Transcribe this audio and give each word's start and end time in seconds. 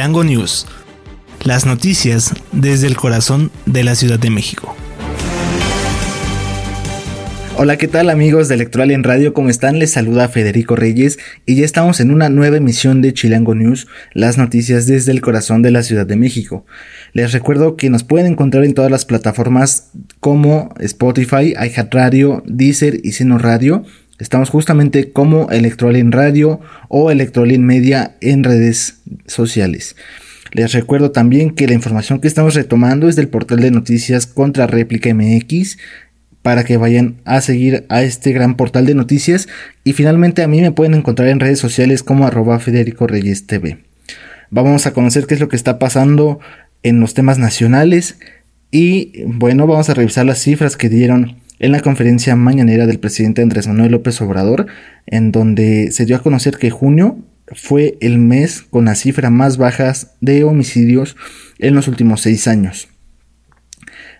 Chilango 0.00 0.24
News. 0.24 0.66
Las 1.44 1.66
noticias 1.66 2.32
desde 2.52 2.86
el 2.86 2.96
corazón 2.96 3.50
de 3.66 3.84
la 3.84 3.94
Ciudad 3.94 4.18
de 4.18 4.30
México. 4.30 4.74
Hola, 7.58 7.76
¿qué 7.76 7.86
tal 7.86 8.08
amigos 8.08 8.48
de 8.48 8.54
Electoral 8.54 8.92
en 8.92 9.04
Radio? 9.04 9.34
¿Cómo 9.34 9.50
están? 9.50 9.78
Les 9.78 9.90
saluda 9.90 10.28
Federico 10.28 10.74
Reyes 10.74 11.18
y 11.44 11.56
ya 11.56 11.66
estamos 11.66 12.00
en 12.00 12.12
una 12.12 12.30
nueva 12.30 12.56
emisión 12.56 13.02
de 13.02 13.12
Chilango 13.12 13.54
News, 13.54 13.88
las 14.14 14.38
noticias 14.38 14.86
desde 14.86 15.12
el 15.12 15.20
corazón 15.20 15.60
de 15.60 15.70
la 15.70 15.82
Ciudad 15.82 16.06
de 16.06 16.16
México. 16.16 16.64
Les 17.12 17.32
recuerdo 17.32 17.76
que 17.76 17.90
nos 17.90 18.02
pueden 18.02 18.32
encontrar 18.32 18.64
en 18.64 18.72
todas 18.72 18.90
las 18.90 19.04
plataformas 19.04 19.90
como 20.18 20.72
Spotify, 20.80 21.52
iHeartRadio, 21.62 22.42
Deezer 22.46 23.00
y 23.04 23.12
Seno 23.12 23.36
Radio. 23.36 23.84
Estamos 24.20 24.50
justamente 24.50 25.12
como 25.12 25.50
Electoral 25.50 25.96
en 25.96 26.12
Radio 26.12 26.60
o 26.88 27.10
Electoral 27.10 27.52
en 27.52 27.64
Media 27.64 28.16
en 28.20 28.44
redes 28.44 29.00
sociales. 29.26 29.96
Les 30.52 30.72
recuerdo 30.72 31.10
también 31.10 31.50
que 31.50 31.66
la 31.66 31.74
información 31.74 32.20
que 32.20 32.28
estamos 32.28 32.54
retomando 32.54 33.08
es 33.08 33.16
del 33.16 33.28
portal 33.28 33.60
de 33.60 33.70
noticias 33.70 34.26
contra 34.26 34.66
réplica 34.66 35.12
MX 35.14 35.78
para 36.42 36.64
que 36.64 36.76
vayan 36.76 37.16
a 37.24 37.40
seguir 37.40 37.86
a 37.88 38.02
este 38.02 38.32
gran 38.32 38.56
portal 38.56 38.84
de 38.84 38.94
noticias. 38.94 39.48
Y 39.84 39.94
finalmente 39.94 40.42
a 40.42 40.48
mí 40.48 40.60
me 40.60 40.72
pueden 40.72 40.94
encontrar 40.94 41.28
en 41.28 41.40
redes 41.40 41.58
sociales 41.58 42.02
como 42.02 42.26
arroba 42.26 42.58
Federico 42.58 43.06
Reyes 43.06 43.46
TV. 43.46 43.78
Vamos 44.50 44.86
a 44.86 44.92
conocer 44.92 45.26
qué 45.26 45.34
es 45.34 45.40
lo 45.40 45.48
que 45.48 45.56
está 45.56 45.78
pasando 45.78 46.40
en 46.82 47.00
los 47.00 47.14
temas 47.14 47.38
nacionales. 47.38 48.18
Y 48.70 49.24
bueno, 49.24 49.66
vamos 49.66 49.88
a 49.88 49.94
revisar 49.94 50.26
las 50.26 50.40
cifras 50.40 50.76
que 50.76 50.88
dieron 50.88 51.39
en 51.60 51.72
la 51.72 51.80
conferencia 51.80 52.34
mañanera 52.34 52.86
del 52.86 52.98
presidente 52.98 53.42
Andrés 53.42 53.68
Manuel 53.68 53.92
López 53.92 54.20
Obrador, 54.22 54.66
en 55.06 55.30
donde 55.30 55.92
se 55.92 56.06
dio 56.06 56.16
a 56.16 56.22
conocer 56.22 56.56
que 56.56 56.70
junio 56.70 57.18
fue 57.52 57.98
el 58.00 58.18
mes 58.18 58.62
con 58.62 58.86
las 58.86 59.00
cifras 59.00 59.30
más 59.30 59.58
bajas 59.58 60.14
de 60.20 60.42
homicidios 60.44 61.16
en 61.58 61.74
los 61.74 61.86
últimos 61.86 62.22
seis 62.22 62.48
años. 62.48 62.88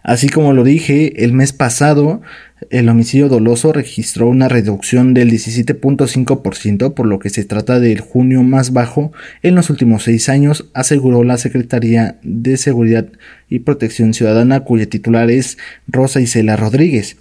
Así 0.03 0.29
como 0.29 0.53
lo 0.53 0.65
dije, 0.65 1.25
el 1.25 1.33
mes 1.33 1.53
pasado 1.53 2.23
el 2.69 2.89
homicidio 2.89 3.29
doloso 3.29 3.73
registró 3.73 4.29
una 4.29 4.49
reducción 4.49 5.15
del 5.15 5.31
17.5%, 5.31 6.95
por 6.95 7.07
lo 7.07 7.19
que 7.19 7.31
se 7.31 7.45
trata 7.45 7.81
del 7.81 8.01
junio 8.01 8.43
más 8.43 8.73
bajo 8.73 9.13
en 9.43 9.55
los 9.55 9.71
últimos 9.71 10.05
seis 10.05 10.29
años, 10.29 10.69
aseguró 10.75 11.25
la 11.25 11.39
Secretaría 11.39 12.19
de 12.23 12.59
Seguridad 12.59 13.09
y 13.49 13.61
Protección 13.61 14.13
Ciudadana, 14.13 14.61
cuya 14.61 14.87
titular 14.87 15.31
es 15.31 15.57
Rosa 15.89 16.21
Isela 16.21 16.57
Rodríguez. 16.57 17.17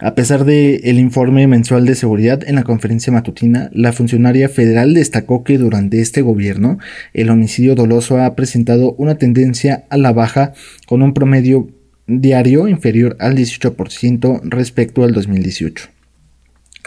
A 0.00 0.14
pesar 0.14 0.44
del 0.44 0.80
el 0.84 1.00
informe 1.00 1.48
mensual 1.48 1.84
de 1.84 1.96
seguridad 1.96 2.44
en 2.46 2.54
la 2.54 2.62
conferencia 2.62 3.12
matutina, 3.12 3.68
la 3.72 3.92
funcionaria 3.92 4.48
federal 4.48 4.94
destacó 4.94 5.42
que 5.42 5.58
durante 5.58 6.00
este 6.00 6.22
gobierno 6.22 6.78
el 7.14 7.30
homicidio 7.30 7.74
doloso 7.74 8.18
ha 8.18 8.36
presentado 8.36 8.92
una 8.92 9.16
tendencia 9.16 9.86
a 9.90 9.96
la 9.96 10.12
baja 10.12 10.52
con 10.86 11.02
un 11.02 11.14
promedio 11.14 11.68
diario 12.06 12.68
inferior 12.68 13.16
al 13.18 13.36
18% 13.36 14.40
respecto 14.44 15.02
al 15.02 15.12
2018. 15.12 15.97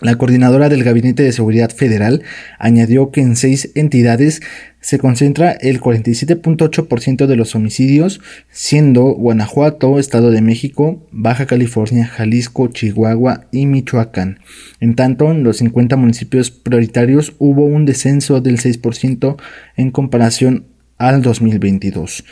La 0.02 0.16
coordinadora 0.16 0.68
del 0.68 0.84
Gabinete 0.84 1.22
de 1.22 1.32
Seguridad 1.32 1.70
Federal 1.70 2.24
añadió 2.58 3.12
que 3.12 3.22
en 3.22 3.36
seis 3.36 3.70
entidades 3.76 4.42
se 4.80 4.98
concentra 4.98 5.52
el 5.52 5.80
47.8% 5.80 7.28
de 7.28 7.36
los 7.36 7.54
homicidios, 7.54 8.20
siendo 8.50 9.04
Guanajuato, 9.14 10.00
Estado 10.00 10.32
de 10.32 10.42
México, 10.42 11.08
Baja 11.12 11.46
California, 11.46 12.08
Jalisco, 12.08 12.68
Chihuahua 12.68 13.46
y 13.52 13.68
Michoacán. 13.68 14.40
En 14.80 14.96
tanto, 14.96 15.30
en 15.30 15.44
los 15.44 15.58
50 15.58 15.96
municipios 15.98 16.50
prioritarios 16.50 17.34
hubo 17.38 17.66
un 17.66 17.86
descenso 17.86 18.42
del 18.42 18.58
6% 18.58 19.38
en 19.78 19.92
comparación 19.92 20.66
al 20.98 21.22
2022. 21.22 22.24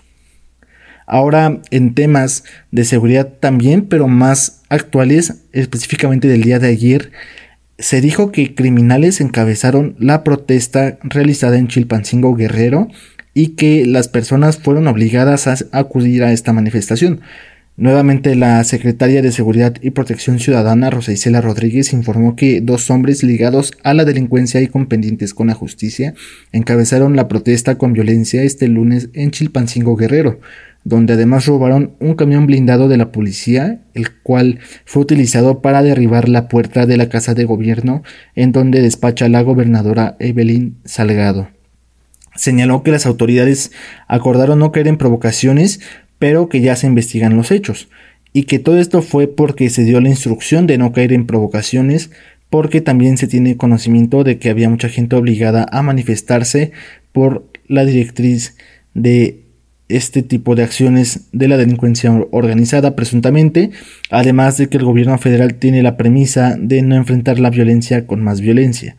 Ahora 1.08 1.62
en 1.70 1.94
temas 1.94 2.44
de 2.72 2.84
seguridad 2.84 3.34
también, 3.40 3.86
pero 3.86 4.08
más 4.08 4.55
actuales, 4.70 5.36
específicamente 5.52 6.28
del 6.28 6.44
día 6.44 6.60
de 6.60 6.68
ayer, 6.68 7.12
se 7.78 8.02
dijo 8.02 8.32
que 8.32 8.56
criminales 8.56 9.20
encabezaron 9.20 9.96
la 10.00 10.24
protesta 10.24 10.98
realizada 11.04 11.58
en 11.58 11.68
Chilpancingo 11.68 12.36
Guerrero 12.36 12.88
y 13.34 13.50
que 13.50 13.86
las 13.86 14.08
personas 14.08 14.58
fueron 14.58 14.88
obligadas 14.88 15.48
a 15.48 15.58
acudir 15.72 16.24
a 16.24 16.32
esta 16.32 16.54
manifestación. 16.54 17.22
Nuevamente 17.78 18.36
la 18.36 18.64
secretaria 18.64 19.22
de 19.22 19.34
Seguridad 19.34 19.76
y 19.82 19.90
Protección 19.90 20.40
Ciudadana, 20.40 20.90
Rosa 20.90 21.12
Isela 21.12 21.42
Rodríguez, 21.42 21.92
informó 21.92 22.38
que 22.38 22.62
dos 22.62 22.90
hombres 22.90 23.22
ligados 23.22 23.74
a 23.84 23.94
la 23.94 24.06
delincuencia 24.06 24.62
y 24.62 24.68
con 24.68 24.86
pendientes 24.86 25.34
con 25.34 25.48
la 25.48 25.56
justicia 25.56 26.14
encabezaron 26.54 27.18
la 27.18 27.28
protesta 27.28 27.78
con 27.78 27.92
violencia 27.92 28.44
este 28.44 28.70
lunes 28.70 29.10
en 29.12 29.32
Chilpancingo 29.32 29.98
Guerrero 29.98 30.40
donde 30.86 31.14
además 31.14 31.48
robaron 31.48 31.96
un 32.00 32.14
camión 32.14 32.46
blindado 32.46 32.88
de 32.88 32.96
la 32.96 33.12
policía, 33.12 33.82
el 33.96 34.14
cual 34.22 34.60
fue 34.86 35.02
utilizado 35.02 35.62
para 35.62 35.82
derribar 35.82 36.30
la 36.30 36.48
puerta 36.48 36.86
de 36.86 36.96
la 36.96 37.10
casa 37.10 37.34
de 37.34 37.44
gobierno 37.44 38.04
en 38.36 38.52
donde 38.52 38.82
despacha 38.82 39.28
la 39.28 39.42
gobernadora 39.42 40.16
Evelyn 40.20 40.78
Salgado. 40.86 41.50
Señaló 42.36 42.84
que 42.84 42.92
las 42.92 43.08
autoridades 43.08 43.72
acordaron 44.08 44.60
no 44.60 44.72
caer 44.72 44.88
en 44.88 44.98
provocaciones, 44.98 45.80
pero 46.20 46.50
que 46.50 46.62
ya 46.62 46.76
se 46.76 46.86
investigan 46.86 47.36
los 47.36 47.52
hechos, 47.52 47.90
y 48.32 48.44
que 48.44 48.60
todo 48.60 48.78
esto 48.78 49.02
fue 49.02 49.28
porque 49.28 49.70
se 49.72 49.86
dio 49.86 50.00
la 50.02 50.10
instrucción 50.10 50.68
de 50.68 50.78
no 50.78 50.92
caer 50.92 51.14
en 51.14 51.26
provocaciones, 51.26 52.12
porque 52.52 52.80
también 52.80 53.18
se 53.18 53.28
tiene 53.28 53.58
conocimiento 53.58 54.24
de 54.24 54.38
que 54.38 54.52
había 54.52 54.70
mucha 54.70 54.90
gente 54.90 55.16
obligada 55.16 55.66
a 55.72 55.82
manifestarse 55.82 56.74
por 57.12 57.50
la 57.68 57.86
directriz 57.86 58.56
de 58.94 59.45
este 59.88 60.24
tipo 60.24 60.56
de 60.56 60.64
acciones 60.64 61.28
de 61.32 61.48
la 61.48 61.58
delincuencia 61.58 62.12
organizada 62.32 62.96
presuntamente, 62.96 63.72
además 64.10 64.58
de 64.58 64.68
que 64.68 64.78
el 64.78 64.86
gobierno 64.86 65.18
federal 65.18 65.56
tiene 65.56 65.84
la 65.84 65.98
premisa 65.98 66.56
de 66.60 66.82
no 66.82 66.96
enfrentar 66.96 67.40
la 67.40 67.50
violencia 67.50 68.08
con 68.08 68.24
más 68.24 68.42
violencia. 68.42 68.96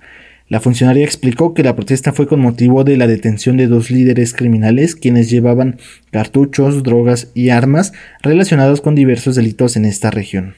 La 0.48 0.60
funcionaria 0.60 1.04
explicó 1.04 1.54
que 1.54 1.64
la 1.64 1.74
protesta 1.74 2.12
fue 2.12 2.28
con 2.28 2.40
motivo 2.40 2.84
de 2.84 2.96
la 2.96 3.08
detención 3.08 3.56
de 3.56 3.66
dos 3.66 3.90
líderes 3.90 4.32
criminales 4.32 4.94
quienes 4.94 5.28
llevaban 5.28 5.78
cartuchos, 6.12 6.84
drogas 6.84 7.32
y 7.34 7.48
armas 7.48 7.92
relacionados 8.22 8.80
con 8.80 8.94
diversos 8.94 9.34
delitos 9.34 9.76
en 9.76 9.86
esta 9.86 10.12
región. 10.12 10.54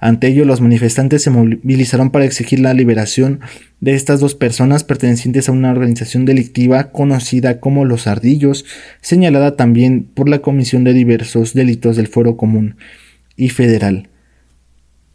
Ante 0.00 0.28
ello, 0.28 0.46
los 0.46 0.62
manifestantes 0.62 1.22
se 1.22 1.30
movilizaron 1.30 2.10
para 2.10 2.24
exigir 2.24 2.58
la 2.60 2.72
liberación 2.72 3.40
de 3.80 3.94
estas 3.94 4.18
dos 4.18 4.34
personas 4.34 4.82
pertenecientes 4.82 5.48
a 5.48 5.52
una 5.52 5.70
organización 5.70 6.24
delictiva 6.24 6.90
conocida 6.90 7.60
como 7.60 7.84
Los 7.84 8.06
Ardillos, 8.06 8.64
señalada 9.02 9.56
también 9.56 10.04
por 10.04 10.30
la 10.30 10.38
Comisión 10.38 10.84
de 10.84 10.94
diversos 10.94 11.52
delitos 11.52 11.96
del 11.96 12.08
Foro 12.08 12.38
Común 12.38 12.76
y 13.36 13.50
Federal. 13.50 14.08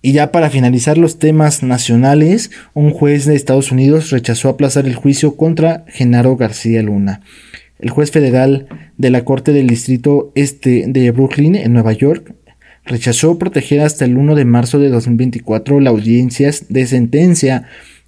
Y 0.03 0.11
ya 0.11 0.31
para 0.31 0.51
finalizar 0.51 0.99
los 0.99 1.17
temas 1.17 1.63
nacionales, 1.63 2.51
un 2.75 2.91
juez 2.91 3.25
de 3.25 3.33
Estados 3.33 3.71
Unidos 3.71 4.11
rechazó 4.11 4.49
aplazar 4.49 4.85
el 4.85 4.93
juicio 4.93 5.35
contra 5.35 5.83
Genaro 5.87 6.37
García 6.37 6.83
Luna. 6.83 7.21
El 7.79 7.89
juez 7.89 8.11
federal 8.11 8.67
de 8.99 9.09
la 9.09 9.25
Corte 9.25 9.51
del 9.51 9.65
Distrito 9.65 10.31
Este 10.35 10.85
de 10.87 11.09
Brooklyn, 11.09 11.55
en 11.55 11.73
Nueva 11.73 11.91
York, 11.91 12.35
rechazó 12.85 13.37
proteger 13.37 13.81
hasta 13.81 14.05
el 14.05 14.17
1 14.17 14.35
de 14.35 14.45
marzo 14.45 14.79
de 14.79 14.89
2024 14.89 15.79
la 15.79 15.89
audiencia 15.89 16.51
de 16.69 16.87
sentencia 16.87 17.65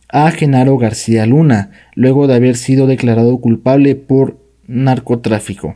a 0.10 0.32
Genaro 0.32 0.78
García 0.78 1.26
Luna, 1.26 1.72
luego 1.96 2.28
de 2.28 2.36
haber 2.36 2.56
sido 2.56 2.88
declarado 2.88 3.38
culpable 3.40 3.96
por 3.96 4.38
narcotráfico. 4.68 5.76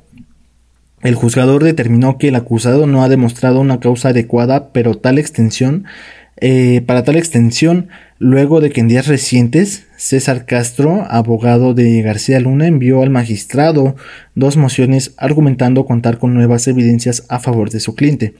El 1.01 1.15
juzgador 1.15 1.63
determinó 1.63 2.18
que 2.18 2.27
el 2.27 2.36
acusado 2.36 2.86
no 2.86 3.03
ha 3.03 3.09
demostrado 3.09 3.59
una 3.59 3.80
causa 3.80 4.09
adecuada, 4.09 4.71
pero 4.71 4.95
tal 4.95 5.18
extensión, 5.18 5.86
eh, 6.39 6.81
para 6.86 7.03
tal 7.03 7.18
extensión, 7.18 7.89
luego 8.19 8.62
de 8.62 8.69
que 8.69 8.81
en 8.81 8.88
días 8.88 9.07
recientes 9.07 9.88
César 9.98 10.45
Castro, 10.45 11.06
abogado 11.09 11.74
de 11.74 12.01
García 12.03 12.39
Luna, 12.39 12.68
envió 12.68 13.01
al 13.01 13.09
magistrado 13.09 13.95
dos 14.36 14.57
mociones 14.57 15.13
argumentando 15.18 15.86
contar 15.86 16.19
con 16.19 16.36
nuevas 16.36 16.68
evidencias 16.68 17.25
a 17.30 17.39
favor 17.39 17.71
de 17.71 17.80
su 17.80 17.95
cliente. 17.95 18.36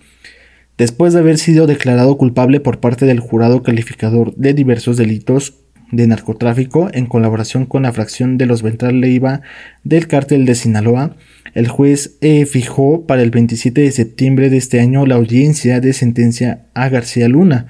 Después 0.78 1.14
de 1.14 1.20
haber 1.20 1.38
sido 1.38 1.68
declarado 1.68 2.18
culpable 2.18 2.60
por 2.60 2.80
parte 2.80 3.06
del 3.06 3.20
jurado 3.20 3.62
calificador 3.64 4.36
de 4.36 4.54
diversos 4.54 4.98
delitos 4.98 5.56
de 5.92 6.08
narcotráfico 6.08 6.90
en 6.94 7.06
colaboración 7.06 7.66
con 7.66 7.84
la 7.84 7.92
fracción 7.92 8.38
de 8.38 8.46
los 8.46 8.62
Ventral 8.62 9.02
Leiva 9.02 9.42
del 9.84 10.08
cártel 10.08 10.46
de 10.46 10.56
Sinaloa, 10.56 11.16
el 11.54 11.68
juez 11.68 12.18
eh, 12.22 12.46
fijó 12.46 13.06
para 13.06 13.22
el 13.22 13.30
27 13.30 13.82
de 13.82 13.92
septiembre 13.92 14.50
de 14.50 14.58
este 14.58 14.80
año 14.80 15.06
la 15.06 15.16
audiencia 15.16 15.82
de 15.82 15.94
sentencia 15.94 16.66
a 16.74 16.88
García 16.90 17.28
Luna. 17.28 17.68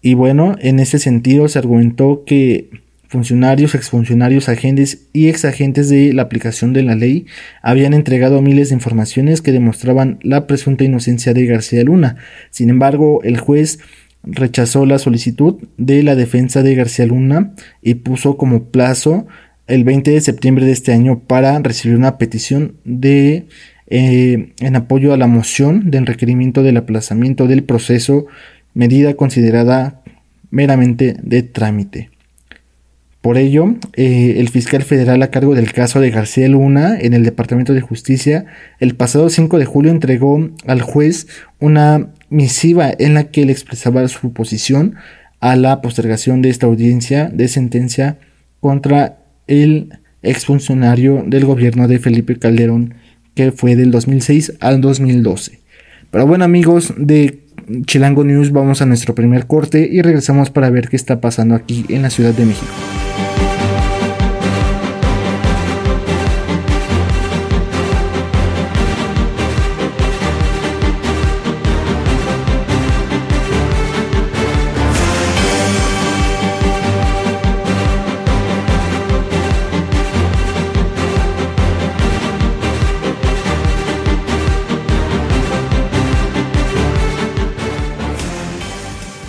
Y 0.00 0.14
bueno, 0.14 0.54
en 0.60 0.78
ese 0.78 1.00
sentido 1.00 1.48
se 1.48 1.58
argumentó 1.58 2.22
que 2.24 2.70
funcionarios, 3.08 3.74
exfuncionarios, 3.74 4.48
agentes 4.48 5.06
y 5.12 5.28
exagentes 5.28 5.88
de 5.88 6.12
la 6.12 6.22
aplicación 6.22 6.72
de 6.72 6.82
la 6.82 6.94
ley 6.94 7.26
habían 7.62 7.94
entregado 7.94 8.42
miles 8.42 8.68
de 8.68 8.74
informaciones 8.74 9.42
que 9.42 9.52
demostraban 9.52 10.18
la 10.22 10.46
presunta 10.46 10.84
inocencia 10.84 11.34
de 11.34 11.46
García 11.46 11.82
Luna. 11.84 12.16
Sin 12.50 12.70
embargo, 12.70 13.20
el 13.24 13.38
juez 13.38 13.78
rechazó 14.22 14.84
la 14.84 14.98
solicitud 14.98 15.56
de 15.78 16.02
la 16.02 16.14
defensa 16.14 16.62
de 16.62 16.74
García 16.74 17.06
Luna 17.06 17.54
y 17.82 17.94
puso 17.94 18.36
como 18.36 18.64
plazo 18.64 19.26
el 19.66 19.84
20 19.84 20.10
de 20.10 20.20
septiembre 20.20 20.66
de 20.66 20.72
este 20.72 20.92
año 20.92 21.20
para 21.20 21.58
recibir 21.60 21.96
una 21.96 22.18
petición 22.18 22.74
de 22.84 23.46
eh, 23.86 24.52
en 24.60 24.76
apoyo 24.76 25.14
a 25.14 25.16
la 25.16 25.26
moción 25.26 25.90
del 25.90 26.04
requerimiento 26.04 26.62
del 26.62 26.76
aplazamiento 26.76 27.46
del 27.46 27.64
proceso, 27.64 28.26
medida 28.74 29.14
considerada 29.14 30.02
meramente 30.50 31.16
de 31.22 31.42
trámite. 31.42 32.10
Por 33.28 33.36
ello, 33.36 33.74
eh, 33.92 34.36
el 34.38 34.48
fiscal 34.48 34.82
federal 34.84 35.22
a 35.22 35.30
cargo 35.30 35.54
del 35.54 35.70
caso 35.74 36.00
de 36.00 36.08
García 36.10 36.48
Luna 36.48 36.96
en 36.98 37.12
el 37.12 37.24
Departamento 37.24 37.74
de 37.74 37.82
Justicia 37.82 38.46
el 38.80 38.94
pasado 38.94 39.28
5 39.28 39.58
de 39.58 39.66
julio 39.66 39.90
entregó 39.90 40.48
al 40.66 40.80
juez 40.80 41.26
una 41.60 42.08
misiva 42.30 42.90
en 42.98 43.12
la 43.12 43.24
que 43.24 43.42
él 43.42 43.50
expresaba 43.50 44.08
su 44.08 44.32
posición 44.32 44.94
a 45.40 45.56
la 45.56 45.82
postergación 45.82 46.40
de 46.40 46.48
esta 46.48 46.64
audiencia 46.64 47.28
de 47.28 47.48
sentencia 47.48 48.16
contra 48.60 49.18
el 49.46 49.90
exfuncionario 50.22 51.22
del 51.26 51.44
gobierno 51.44 51.86
de 51.86 51.98
Felipe 51.98 52.38
Calderón 52.38 52.94
que 53.34 53.52
fue 53.52 53.76
del 53.76 53.90
2006 53.90 54.54
al 54.60 54.80
2012. 54.80 55.60
Pero 56.10 56.26
bueno 56.26 56.46
amigos 56.46 56.94
de 56.96 57.40
Chilango 57.84 58.24
News 58.24 58.52
vamos 58.52 58.80
a 58.80 58.86
nuestro 58.86 59.14
primer 59.14 59.46
corte 59.46 59.86
y 59.86 60.00
regresamos 60.00 60.48
para 60.48 60.70
ver 60.70 60.88
qué 60.88 60.96
está 60.96 61.20
pasando 61.20 61.54
aquí 61.54 61.84
en 61.90 62.00
la 62.00 62.08
Ciudad 62.08 62.32
de 62.32 62.46
México. 62.46 62.72
Bye. 63.18 63.47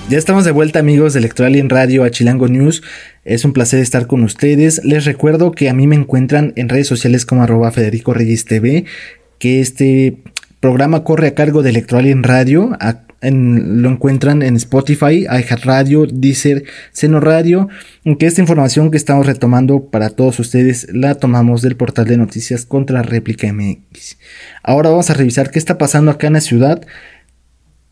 Ya 0.09 0.17
estamos 0.17 0.43
de 0.43 0.49
vuelta 0.49 0.79
amigos 0.79 1.13
de 1.13 1.19
en 1.59 1.69
Radio 1.69 2.03
a 2.03 2.09
Chilango 2.09 2.47
News. 2.47 2.81
Es 3.25 3.45
un 3.45 3.53
placer 3.53 3.79
estar 3.79 4.07
con 4.07 4.23
ustedes. 4.23 4.83
Les 4.83 5.05
recuerdo 5.05 5.51
que 5.51 5.69
a 5.69 5.73
mí 5.75 5.85
me 5.85 5.95
encuentran 5.95 6.51
en 6.55 6.67
redes 6.67 6.87
sociales 6.87 7.27
como 7.27 7.43
arroba 7.43 7.71
Federico 7.71 8.11
Reyes 8.11 8.45
TV, 8.45 8.85
que 9.37 9.61
este 9.61 10.17
programa 10.59 11.03
corre 11.03 11.27
a 11.27 11.35
cargo 11.35 11.61
de 11.61 11.85
en 12.09 12.23
Radio. 12.23 12.75
lo 13.21 13.89
encuentran 13.89 14.41
en 14.41 14.55
Spotify, 14.55 15.27
iHeartRadio, 15.29 16.07
Deezer, 16.07 16.63
Seno 16.91 17.19
Radio, 17.19 17.69
aunque 18.03 18.25
esta 18.25 18.41
información 18.41 18.89
que 18.89 18.97
estamos 18.97 19.27
retomando 19.27 19.91
para 19.91 20.09
todos 20.09 20.39
ustedes 20.39 20.87
la 20.91 21.13
tomamos 21.13 21.61
del 21.61 21.75
portal 21.75 22.07
de 22.07 22.17
noticias 22.17 22.65
contra 22.65 23.03
Réplica 23.03 23.53
MX. 23.53 24.17
Ahora 24.63 24.89
vamos 24.89 25.11
a 25.11 25.13
revisar 25.13 25.51
qué 25.51 25.59
está 25.59 25.77
pasando 25.77 26.09
acá 26.09 26.25
en 26.25 26.33
la 26.33 26.41
ciudad. 26.41 26.81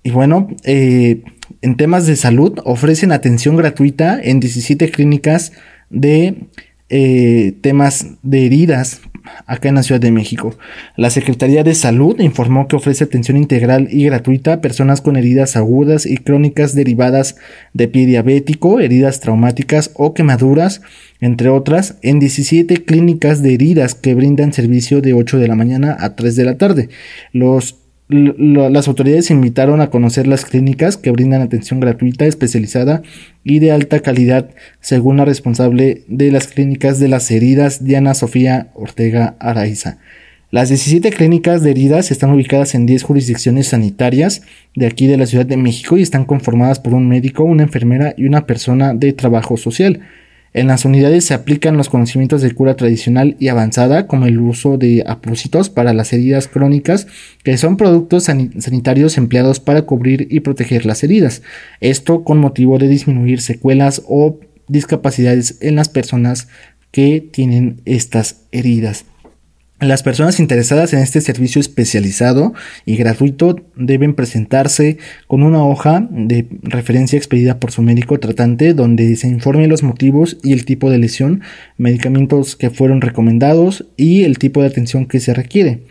Y 0.07 0.11
bueno, 0.11 0.47
eh, 0.63 1.21
en 1.61 1.75
temas 1.75 2.07
de 2.07 2.15
salud 2.15 2.59
ofrecen 2.63 3.11
atención 3.11 3.57
gratuita 3.57 4.17
en 4.23 4.39
17 4.39 4.89
clínicas 4.89 5.51
de 5.89 6.45
eh, 6.87 7.57
temas 7.59 8.11
de 8.23 8.45
heridas 8.45 9.01
acá 9.47 9.67
en 9.67 9.75
la 9.75 9.83
Ciudad 9.83 9.99
de 9.99 10.13
México. 10.13 10.55
La 10.95 11.09
Secretaría 11.09 11.65
de 11.65 11.75
Salud 11.75 12.21
informó 12.21 12.69
que 12.69 12.77
ofrece 12.77 13.03
atención 13.03 13.35
integral 13.35 13.89
y 13.91 14.05
gratuita 14.05 14.53
a 14.53 14.61
personas 14.61 15.01
con 15.01 15.17
heridas 15.17 15.57
agudas 15.57 16.05
y 16.05 16.15
crónicas 16.15 16.73
derivadas 16.73 17.35
de 17.73 17.89
pie 17.89 18.05
diabético, 18.05 18.79
heridas 18.79 19.19
traumáticas 19.19 19.91
o 19.95 20.13
quemaduras, 20.13 20.81
entre 21.19 21.49
otras, 21.49 21.97
en 22.01 22.19
17 22.19 22.85
clínicas 22.85 23.41
de 23.43 23.55
heridas 23.55 23.93
que 23.93 24.13
brindan 24.13 24.53
servicio 24.53 25.01
de 25.01 25.11
8 25.11 25.37
de 25.37 25.47
la 25.49 25.55
mañana 25.55 25.97
a 25.99 26.15
3 26.15 26.33
de 26.37 26.45
la 26.45 26.57
tarde. 26.57 26.87
Los 27.33 27.86
las 28.09 28.87
autoridades 28.87 29.31
invitaron 29.31 29.81
a 29.81 29.89
conocer 29.89 30.27
las 30.27 30.45
clínicas 30.45 30.95
que 30.95 31.11
brindan 31.11 31.41
atención 31.41 31.81
gratuita, 31.81 32.25
especializada 32.25 33.01
y 33.43 33.59
de 33.59 33.71
alta 33.71 33.99
calidad, 33.99 34.49
según 34.79 35.17
la 35.17 35.25
responsable 35.25 36.03
de 36.07 36.31
las 36.31 36.47
clínicas 36.47 36.99
de 36.99 37.09
las 37.09 37.29
heridas, 37.31 37.83
Diana 37.83 38.13
Sofía 38.13 38.69
Ortega 38.75 39.35
Araiza. 39.39 39.97
Las 40.49 40.69
17 40.69 41.09
clínicas 41.11 41.61
de 41.61 41.71
heridas 41.71 42.09
están 42.09 42.31
ubicadas 42.31 42.73
en 42.73 42.85
10 42.85 43.03
jurisdicciones 43.03 43.67
sanitarias 43.67 44.43
de 44.75 44.87
aquí 44.87 45.05
de 45.05 45.17
la 45.17 45.25
Ciudad 45.25 45.45
de 45.45 45.57
México 45.57 45.97
y 45.97 46.01
están 46.01 46.23
conformadas 46.23 46.79
por 46.79 46.93
un 46.93 47.09
médico, 47.09 47.43
una 47.43 47.63
enfermera 47.63 48.13
y 48.15 48.25
una 48.25 48.45
persona 48.45 48.93
de 48.93 49.11
trabajo 49.11 49.57
social. 49.57 49.99
En 50.57 50.65
las 50.65 50.85
unidades 50.85 51.23
se 51.23 51.35
aplican 51.35 51.77
los 51.77 51.87
conocimientos 51.87 52.41
de 52.41 52.51
cura 52.51 52.75
tradicional 52.75 53.35
y 53.39 53.49
avanzada, 53.49 54.07
como 54.07 54.25
el 54.25 54.39
uso 54.39 54.79
de 54.79 55.03
apósitos 55.05 55.69
para 55.69 55.93
las 55.93 56.13
heridas 56.13 56.47
crónicas, 56.47 57.05
que 57.43 57.59
son 57.59 57.77
productos 57.77 58.23
sanitarios 58.23 59.19
empleados 59.19 59.59
para 59.59 59.83
cubrir 59.83 60.27
y 60.31 60.39
proteger 60.39 60.87
las 60.87 61.03
heridas. 61.03 61.43
Esto 61.79 62.23
con 62.23 62.39
motivo 62.39 62.79
de 62.79 62.87
disminuir 62.87 63.39
secuelas 63.39 64.01
o 64.07 64.39
discapacidades 64.67 65.59
en 65.61 65.75
las 65.75 65.89
personas 65.89 66.47
que 66.89 67.21
tienen 67.21 67.83
estas 67.85 68.47
heridas. 68.51 69.05
Las 69.79 70.01
personas 70.01 70.39
interesadas 70.39 70.93
en 70.93 70.99
este 70.99 71.21
servicio 71.21 71.61
especializado 71.61 72.55
y 72.85 72.95
gratuito 72.95 73.57
deben 73.75 74.15
presentarse 74.15 74.97
con 75.27 75.43
una 75.43 75.63
hoja 75.63 76.07
de 76.09 76.47
referencia 76.63 77.15
expedida 77.15 77.59
por 77.59 77.71
su 77.71 77.83
médico 77.83 78.19
tratante 78.19 78.73
donde 78.73 79.15
se 79.17 79.27
informe 79.27 79.67
los 79.67 79.83
motivos 79.83 80.37
y 80.43 80.53
el 80.53 80.65
tipo 80.65 80.89
de 80.89 80.97
lesión, 80.97 81.41
medicamentos 81.77 82.55
que 82.55 82.71
fueron 82.71 83.01
recomendados 83.01 83.85
y 83.97 84.23
el 84.23 84.39
tipo 84.39 84.61
de 84.61 84.67
atención 84.67 85.05
que 85.05 85.19
se 85.19 85.35
requiere. 85.35 85.81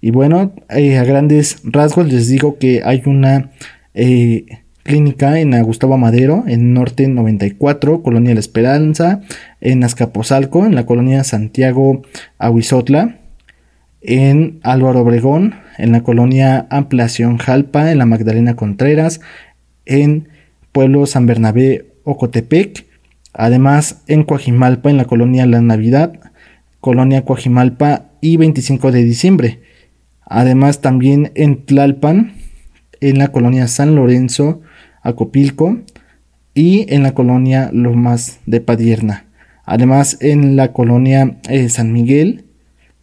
Y 0.00 0.12
bueno, 0.12 0.54
eh, 0.68 0.96
a 0.96 1.02
grandes 1.02 1.58
rasgos 1.64 2.06
les 2.06 2.28
digo 2.28 2.58
que 2.58 2.82
hay 2.84 3.02
una 3.06 3.50
eh, 3.94 4.46
clínica 4.84 5.40
en 5.40 5.60
Gustavo 5.64 5.98
Madero, 5.98 6.44
en 6.46 6.72
Norte 6.72 7.08
94, 7.08 8.02
Colonia 8.02 8.34
La 8.34 8.40
Esperanza, 8.40 9.20
en 9.66 9.82
Azcapotzalco, 9.82 10.64
en 10.64 10.76
la 10.76 10.86
colonia 10.86 11.24
Santiago 11.24 12.02
Aguizotla, 12.38 13.18
en 14.00 14.60
Álvaro 14.62 15.00
Obregón, 15.00 15.56
en 15.76 15.90
la 15.90 16.04
colonia 16.04 16.68
Ampliación 16.70 17.38
Jalpa, 17.38 17.90
en 17.90 17.98
la 17.98 18.06
Magdalena 18.06 18.54
Contreras, 18.54 19.20
en 19.84 20.28
Pueblo 20.70 21.04
San 21.06 21.26
Bernabé 21.26 21.86
Ocotepec, 22.04 22.86
además 23.32 24.04
en 24.06 24.22
Coajimalpa, 24.22 24.88
en 24.88 24.98
la 24.98 25.06
colonia 25.06 25.46
La 25.46 25.60
Navidad, 25.60 26.12
colonia 26.80 27.24
Coajimalpa 27.24 28.04
y 28.20 28.36
25 28.36 28.92
de 28.92 29.02
diciembre. 29.02 29.60
Además 30.24 30.80
también 30.80 31.32
en 31.34 31.66
Tlalpan, 31.66 32.34
en 33.00 33.18
la 33.18 33.32
colonia 33.32 33.66
San 33.66 33.96
Lorenzo, 33.96 34.62
Acopilco 35.02 35.80
y 36.54 36.86
en 36.94 37.02
la 37.02 37.14
colonia 37.14 37.70
Lomas 37.72 38.38
de 38.46 38.60
Padierna. 38.60 39.26
Además 39.66 40.16
en 40.20 40.56
la 40.56 40.72
colonia 40.72 41.38
eh, 41.50 41.68
San 41.68 41.92
Miguel, 41.92 42.44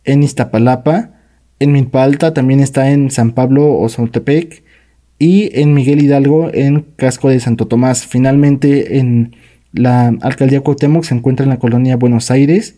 en 0.05 0.23
Iztapalapa, 0.23 1.11
en 1.59 1.71
Milpa 1.71 2.33
también 2.33 2.59
está 2.59 2.91
en 2.91 3.11
San 3.11 3.31
Pablo 3.31 3.77
o 3.77 3.87
Zotepec 3.87 4.63
y 5.19 5.49
en 5.59 5.73
Miguel 5.73 6.01
Hidalgo 6.01 6.49
en 6.53 6.85
Casco 6.97 7.29
de 7.29 7.39
Santo 7.39 7.67
Tomás. 7.67 8.05
Finalmente 8.05 8.97
en 8.97 9.35
la 9.71 10.07
alcaldía 10.21 10.61
Cuauhtémoc 10.61 11.03
se 11.03 11.15
encuentra 11.15 11.45
en 11.45 11.49
la 11.49 11.59
colonia 11.59 11.95
Buenos 11.95 12.31
Aires 12.31 12.75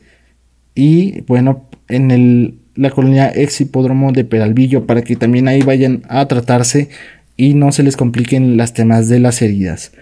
y 0.76 1.22
bueno, 1.22 1.68
en 1.88 2.12
el, 2.12 2.60
la 2.76 2.92
colonia 2.92 3.32
ex 3.34 3.62
hipódromo 3.62 4.12
de 4.12 4.26
Peralvillo 4.26 4.86
para 4.86 5.04
que 5.04 5.16
también 5.16 5.48
ahí 5.48 5.62
vayan 5.62 6.04
a 6.10 6.28
tratarse 6.28 6.90
y 7.38 7.54
no 7.54 7.72
se 7.72 7.84
les 7.84 7.98
compliquen 7.98 8.58
las 8.58 8.74
temas 8.74 9.10
de 9.10 9.20
las 9.20 9.42
heridas. 9.42 9.94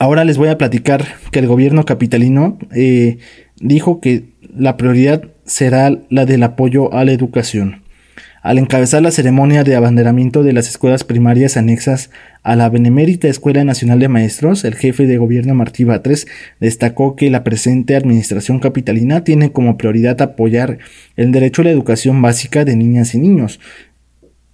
Ahora 0.00 0.24
les 0.24 0.38
voy 0.38 0.48
a 0.48 0.56
platicar 0.56 1.04
que 1.30 1.40
el 1.40 1.46
gobierno 1.46 1.84
capitalino 1.84 2.58
eh, 2.74 3.18
dijo 3.60 4.00
que 4.00 4.30
la 4.56 4.78
prioridad 4.78 5.24
será 5.44 5.94
la 6.08 6.24
del 6.24 6.42
apoyo 6.42 6.94
a 6.94 7.04
la 7.04 7.12
educación. 7.12 7.82
Al 8.40 8.56
encabezar 8.56 9.02
la 9.02 9.10
ceremonia 9.10 9.62
de 9.62 9.76
abanderamiento 9.76 10.42
de 10.42 10.54
las 10.54 10.70
escuelas 10.70 11.04
primarias 11.04 11.58
anexas 11.58 12.08
a 12.42 12.56
la 12.56 12.70
Benemérita 12.70 13.28
Escuela 13.28 13.62
Nacional 13.62 13.98
de 13.98 14.08
Maestros, 14.08 14.64
el 14.64 14.74
jefe 14.74 15.06
de 15.06 15.18
gobierno 15.18 15.52
Martí 15.52 15.84
Batres 15.84 16.26
destacó 16.60 17.14
que 17.14 17.28
la 17.28 17.44
presente 17.44 17.94
administración 17.94 18.58
capitalina 18.58 19.22
tiene 19.22 19.52
como 19.52 19.76
prioridad 19.76 20.22
apoyar 20.22 20.78
el 21.16 21.30
derecho 21.30 21.60
a 21.60 21.66
la 21.66 21.72
educación 21.72 22.22
básica 22.22 22.64
de 22.64 22.74
niñas 22.74 23.14
y 23.14 23.18
niños. 23.18 23.60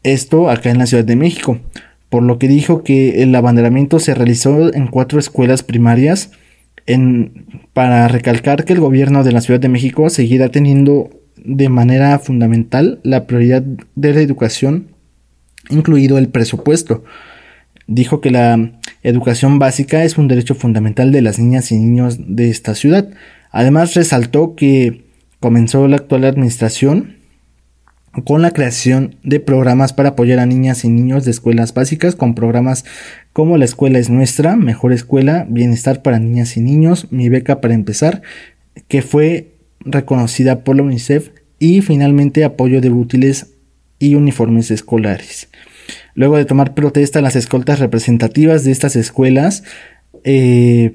Esto 0.03 0.51
acá 0.51 0.71
en 0.71 0.79
la 0.79 0.87
Ciudad 0.87 1.05
de 1.05 1.15
México, 1.15 1.61
por 2.17 2.23
lo 2.23 2.39
que 2.39 2.49
dijo 2.49 2.83
que 2.83 3.23
el 3.23 3.35
abanderamiento 3.35 3.99
se 3.99 4.15
realizó 4.15 4.73
en 4.73 4.87
cuatro 4.87 5.19
escuelas 5.19 5.63
primarias 5.63 6.31
en, 6.87 7.45
para 7.75 8.09
recalcar 8.09 8.65
que 8.65 8.73
el 8.73 8.81
gobierno 8.81 9.23
de 9.23 9.33
la 9.33 9.43
Ciudad 9.43 9.61
de 9.61 9.69
México 9.69 10.09
seguirá 10.09 10.49
teniendo 10.49 11.11
de 11.37 11.69
manera 11.69 12.19
fundamental 12.19 13.01
la 13.03 13.27
prioridad 13.27 13.63
de 13.97 14.15
la 14.15 14.23
educación, 14.23 14.87
incluido 15.69 16.17
el 16.17 16.29
presupuesto. 16.29 17.05
Dijo 17.87 18.23
que 18.23 18.31
la 18.31 18.81
educación 19.03 19.59
básica 19.59 20.03
es 20.03 20.17
un 20.17 20.27
derecho 20.27 20.55
fundamental 20.55 21.13
de 21.13 21.21
las 21.21 21.39
niñas 21.39 21.71
y 21.71 21.77
niños 21.77 22.17
de 22.35 22.49
esta 22.49 22.75
ciudad. 22.75 23.11
Además 23.51 23.93
resaltó 23.93 24.55
que 24.55 25.05
comenzó 25.39 25.87
la 25.87 25.97
actual 25.97 26.25
administración 26.25 27.16
con 28.25 28.43
la 28.43 28.53
creación 28.53 29.17
de 29.23 29.41
programas 29.41 29.93
para 29.93 30.11
apoyar 30.11 30.39
a 30.39 30.47
niñas 30.47 30.85
y 30.85 30.89
niños 30.89 31.25
de 31.25 31.31
escuelas 31.31 31.75
básicas 31.75 32.15
con 32.15 32.35
programas 32.35 32.85
como 33.33 33.59
La 33.59 33.65
Escuela 33.65 33.99
es 33.99 34.09
Nuestra, 34.09 34.57
Mejor 34.57 34.93
Escuela, 34.93 35.47
Bienestar 35.49 36.03
para 36.03 36.19
Niñas 36.19 36.57
y 36.57 36.61
Niños, 36.61 37.09
Mi 37.11 37.29
Beca 37.29 37.61
para 37.61 37.75
Empezar, 37.75 38.23
que 38.89 39.03
fue 39.03 39.53
reconocida 39.81 40.65
por 40.65 40.77
la 40.77 40.83
UNICEF 40.83 41.31
y 41.59 41.83
finalmente 41.83 42.45
apoyo 42.45 42.81
de 42.81 42.91
útiles 42.91 43.55
y 43.99 44.15
uniformes 44.15 44.71
escolares. 44.71 45.49
Luego 46.15 46.37
de 46.37 46.45
tomar 46.45 46.75
protesta 46.75 47.21
las 47.21 47.37
escoltas 47.37 47.79
representativas 47.79 48.65
de 48.65 48.73
estas 48.73 48.97
escuelas, 48.97 49.65
eh, 50.25 50.95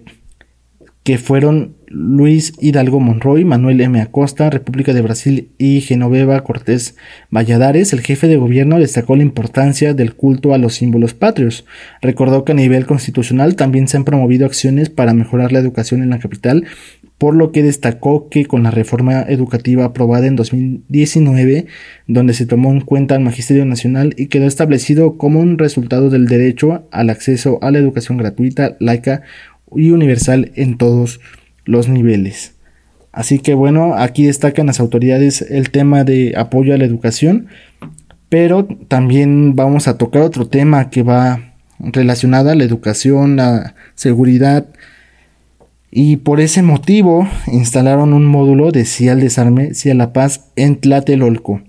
que 1.04 1.18
fueron 1.18 1.76
Luis 1.94 2.54
Hidalgo 2.60 3.00
Monroy, 3.00 3.44
Manuel 3.44 3.82
M. 3.82 4.00
Acosta, 4.00 4.50
República 4.50 4.94
de 4.94 5.02
Brasil 5.02 5.50
y 5.58 5.82
Genoveva 5.82 6.42
Cortés 6.44 6.96
Valladares, 7.30 7.92
el 7.94 8.02
jefe 8.02 8.28
de 8.28 8.38
gobierno 8.38 8.80
destacó 8.80 9.16
la 9.16 9.24
importancia 9.24 9.94
del 9.94 10.16
culto 10.16 10.54
a 10.54 10.58
los 10.58 10.76
símbolos 10.76 11.14
patrios. 11.14 11.66
Recordó 12.02 12.46
que 12.46 12.54
a 12.54 12.56
nivel 12.56 12.86
constitucional 12.86 13.56
también 13.56 13.88
se 13.88 13.98
han 13.98 14.06
promovido 14.06 14.46
acciones 14.46 14.90
para 14.90 15.14
mejorar 15.14 15.52
la 15.52 15.60
educación 15.60 16.02
en 16.02 16.12
la 16.12 16.20
capital 16.20 16.66
por 17.18 17.36
lo 17.36 17.52
que 17.52 17.62
destacó 17.62 18.30
que 18.30 18.48
con 18.48 18.64
la 18.64 18.72
reforma 18.72 19.22
educativa 19.22 19.86
aprobada 19.86 20.26
en 20.26 20.36
2019, 20.36 21.68
donde 22.08 22.34
se 22.34 22.48
tomó 22.48 22.72
en 22.72 22.82
cuenta 22.82 23.14
el 23.14 23.22
Magisterio 23.22 23.64
Nacional 23.64 24.16
y 24.18 24.26
quedó 24.26 24.48
establecido 24.48 25.20
como 25.20 25.40
un 25.40 25.60
resultado 25.60 26.10
del 26.10 26.26
derecho 26.26 26.88
al 26.92 27.12
acceso 27.12 27.60
a 27.62 27.70
la 27.70 27.78
educación 27.78 28.18
gratuita, 28.18 28.76
laica 28.80 29.22
y 29.76 29.92
universal 29.92 30.52
en 30.56 30.78
todos 30.78 31.20
los 31.20 31.41
niveles. 31.66 32.56
Así 33.12 33.40
que 33.40 33.54
bueno, 33.54 33.96
aquí 33.96 34.26
destacan 34.26 34.68
las 34.68 34.80
autoridades 34.80 35.42
el 35.42 35.70
tema 35.70 36.04
de 36.04 36.34
apoyo 36.38 36.74
a 36.74 36.78
la 36.78 36.86
educación, 36.86 37.48
pero 38.30 38.66
también 38.88 39.56
vamos 39.56 39.88
a 39.88 39.98
tocar 39.98 40.22
otro 40.22 40.48
tema 40.48 40.90
que 40.90 41.04
va 41.04 41.54
relacionado 41.80 42.50
a 42.50 42.56
la 42.56 42.64
educación, 42.64 43.36
la 43.36 43.76
seguridad, 43.96 44.68
y 45.92 46.18
por 46.18 46.40
ese 46.40 46.62
motivo 46.62 47.28
instalaron 47.48 48.14
un 48.14 48.26
módulo 48.26 48.72
de 48.72 48.86
Sí 48.86 49.10
al 49.10 49.20
Desarme, 49.20 49.74
Sí 49.74 49.90
a 49.90 49.94
la 49.94 50.14
Paz 50.14 50.46
en 50.56 50.78
Tlatelolco. 50.78 51.62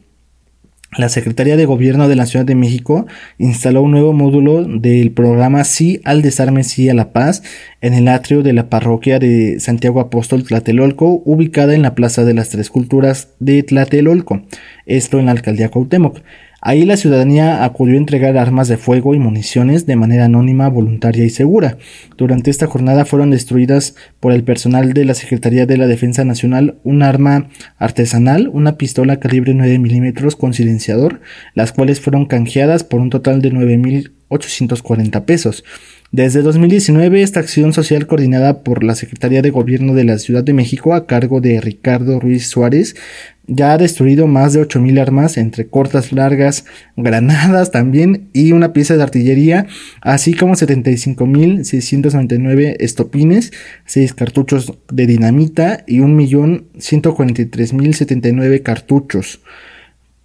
La 0.99 1.09
Secretaría 1.09 1.57
de 1.57 1.65
Gobierno 1.65 2.07
de 2.07 2.17
la 2.17 2.27
Ciudad 2.27 2.45
de 2.45 2.55
México 2.55 3.07
instaló 3.39 3.81
un 3.81 3.93
nuevo 3.93 4.13
módulo 4.13 4.63
del 4.65 5.11
programa 5.11 5.65
Sí 5.65 6.03
al 6.05 6.21
Desarme, 6.21 6.65
Sí 6.65 6.91
a 6.91 6.95
la 6.95 7.15
Paz 7.15 7.43
en 7.81 7.95
el 7.95 8.09
atrio 8.09 8.43
de 8.43 8.53
la 8.53 8.69
parroquia 8.69 9.19
de 9.19 9.59
Santiago 9.59 10.01
Apóstol 10.01 10.45
Tlatelolco, 10.45 11.23
ubicada 11.25 11.75
en 11.75 11.81
la 11.81 11.95
Plaza 11.95 12.25
de 12.25 12.35
las 12.35 12.51
Tres 12.51 12.69
Culturas 12.69 13.31
de 13.39 13.63
Tlatelolco, 13.63 14.43
esto 14.85 15.19
en 15.19 15.27
la 15.27 15.33
alcaldía 15.33 15.71
Cuauhtémoc. 15.71 16.19
Ahí 16.65 16.85
la 16.85 16.97
ciudadanía 16.97 17.65
acudió 17.65 17.97
a 17.97 17.99
entregar 17.99 18.39
armas 18.39 18.69
de 18.69 18.77
fuego 18.77 19.17
y 19.17 19.19
municiones 19.19 19.85
de 19.85 19.97
manera 19.97 20.27
anónima, 20.27 20.69
voluntaria 20.69 21.25
y 21.25 21.31
segura. 21.31 21.77
Durante 22.17 22.53
esta 22.53 22.69
jornada 22.69 23.05
fueron 23.05 23.31
destruidas 23.31 23.97
por 24.21 24.31
el 24.31 24.45
personal 24.45 24.93
de 24.93 25.05
la 25.05 25.15
Secretaría 25.15 25.67
de 25.67 25.77
la 25.77 25.89
Defensa 25.89 26.25
Nacional 26.25 26.77
un 26.85 27.03
arma 27.03 27.49
artesanal, 27.79 28.47
una 28.47 28.77
pistola 28.77 29.19
calibre 29.19 29.55
9 29.55 29.81
milímetros 29.81 30.37
con 30.37 30.55
silenciador, 30.55 31.21
las 31.55 31.73
cuales 31.73 32.01
fueron 32.01 32.27
canjeadas 32.27 32.85
por 32.85 33.01
un 33.01 33.11
total 33.11 33.43
de 33.43 33.51
9.840 33.51 35.25
pesos. 35.25 35.65
Desde 36.13 36.43
2019, 36.43 37.23
esta 37.23 37.41
acción 37.41 37.73
social 37.73 38.07
coordinada 38.07 38.63
por 38.63 38.85
la 38.85 38.95
Secretaría 38.95 39.41
de 39.41 39.49
Gobierno 39.49 39.95
de 39.95 40.05
la 40.05 40.19
Ciudad 40.19 40.45
de 40.45 40.53
México 40.53 40.93
a 40.93 41.07
cargo 41.07 41.41
de 41.41 41.59
Ricardo 41.59 42.21
Ruiz 42.21 42.49
Suárez 42.49 42.97
ya 43.47 43.73
ha 43.73 43.79
destruido 43.79 44.27
más 44.27 44.53
de 44.53 44.61
8.000 44.61 45.01
armas 45.01 45.39
entre 45.39 45.69
cortas, 45.69 46.13
largas, 46.13 46.67
granadas 46.99 47.71
también 47.71 48.29
y 48.35 48.53
una 48.53 48.75
pieza 48.75 48.95
de 48.95 49.03
artillería, 49.03 49.69
así 50.03 50.35
como 50.35 50.53
75.699 50.53 52.77
estopines, 52.79 53.55
6 53.87 54.13
cartuchos 54.13 54.75
de 54.93 55.07
dinamita 55.07 55.83
y 55.87 56.01
1.143.079 56.01 58.63
cartuchos. 58.63 59.41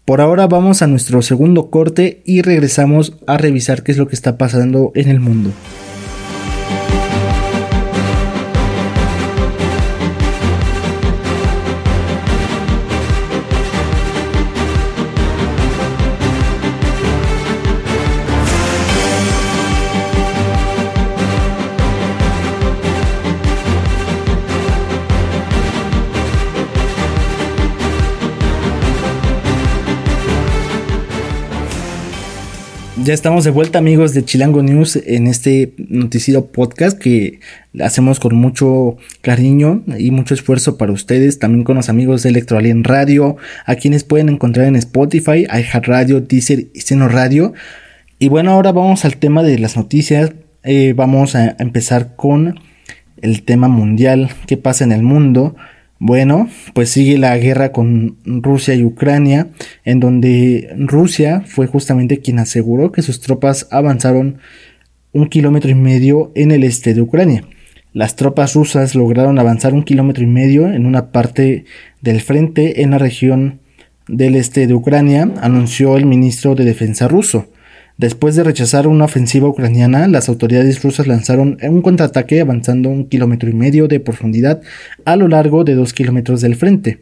Por 0.04 0.20
ahora 0.20 0.46
vamos 0.46 0.82
a 0.82 0.86
nuestro 0.86 1.22
segundo 1.22 1.70
corte 1.70 2.22
y 2.24 2.42
regresamos 2.42 3.16
a 3.26 3.36
revisar 3.36 3.82
qué 3.82 3.92
es 3.92 3.98
lo 3.98 4.08
que 4.08 4.16
está 4.16 4.38
pasando 4.38 4.92
en 4.94 5.08
el 5.08 5.20
mundo. 5.20 5.52
Ya 33.02 33.14
estamos 33.14 33.44
de 33.44 33.50
vuelta 33.50 33.78
amigos 33.78 34.12
de 34.12 34.26
Chilango 34.26 34.62
News 34.62 34.96
en 34.96 35.26
este 35.26 35.72
noticiero 35.88 36.46
podcast 36.52 36.98
que 36.98 37.40
hacemos 37.80 38.20
con 38.20 38.34
mucho 38.34 38.98
cariño 39.22 39.82
y 39.98 40.10
mucho 40.10 40.34
esfuerzo 40.34 40.76
para 40.76 40.92
ustedes, 40.92 41.38
también 41.38 41.64
con 41.64 41.76
los 41.76 41.88
amigos 41.88 42.22
de 42.22 42.28
Electroalien 42.28 42.84
Radio, 42.84 43.38
a 43.64 43.76
quienes 43.76 44.04
pueden 44.04 44.28
encontrar 44.28 44.66
en 44.66 44.76
Spotify, 44.76 45.46
iHeartRadio, 45.50 46.20
Deezer 46.20 46.66
y 46.74 46.80
Seno 46.80 47.08
Radio. 47.08 47.54
Y 48.18 48.28
bueno, 48.28 48.50
ahora 48.50 48.70
vamos 48.70 49.06
al 49.06 49.16
tema 49.16 49.42
de 49.42 49.58
las 49.58 49.78
noticias. 49.78 50.34
Eh, 50.62 50.92
vamos 50.94 51.34
a 51.34 51.56
empezar 51.58 52.16
con 52.16 52.60
el 53.22 53.42
tema 53.44 53.68
mundial, 53.68 54.28
qué 54.46 54.58
pasa 54.58 54.84
en 54.84 54.92
el 54.92 55.02
mundo. 55.02 55.56
Bueno, 56.02 56.48
pues 56.72 56.88
sigue 56.88 57.18
la 57.18 57.36
guerra 57.36 57.72
con 57.72 58.16
Rusia 58.24 58.74
y 58.74 58.84
Ucrania, 58.84 59.48
en 59.84 60.00
donde 60.00 60.74
Rusia 60.78 61.42
fue 61.44 61.66
justamente 61.66 62.20
quien 62.20 62.38
aseguró 62.38 62.90
que 62.90 63.02
sus 63.02 63.20
tropas 63.20 63.68
avanzaron 63.70 64.38
un 65.12 65.28
kilómetro 65.28 65.70
y 65.70 65.74
medio 65.74 66.32
en 66.34 66.52
el 66.52 66.64
este 66.64 66.94
de 66.94 67.02
Ucrania. 67.02 67.44
Las 67.92 68.16
tropas 68.16 68.54
rusas 68.54 68.94
lograron 68.94 69.38
avanzar 69.38 69.74
un 69.74 69.82
kilómetro 69.82 70.24
y 70.24 70.26
medio 70.26 70.72
en 70.72 70.86
una 70.86 71.12
parte 71.12 71.66
del 72.00 72.22
frente 72.22 72.80
en 72.80 72.92
la 72.92 72.98
región 72.98 73.60
del 74.08 74.36
este 74.36 74.66
de 74.66 74.72
Ucrania, 74.72 75.30
anunció 75.42 75.98
el 75.98 76.06
ministro 76.06 76.54
de 76.54 76.64
Defensa 76.64 77.08
ruso. 77.08 77.49
Después 78.00 78.34
de 78.34 78.44
rechazar 78.44 78.86
una 78.86 79.04
ofensiva 79.04 79.46
ucraniana, 79.46 80.08
las 80.08 80.30
autoridades 80.30 80.82
rusas 80.82 81.06
lanzaron 81.06 81.58
un 81.62 81.82
contraataque 81.82 82.40
avanzando 82.40 82.88
un 82.88 83.04
kilómetro 83.04 83.50
y 83.50 83.52
medio 83.52 83.88
de 83.88 84.00
profundidad 84.00 84.62
a 85.04 85.16
lo 85.16 85.28
largo 85.28 85.64
de 85.64 85.74
dos 85.74 85.92
kilómetros 85.92 86.40
del 86.40 86.56
frente. 86.56 87.00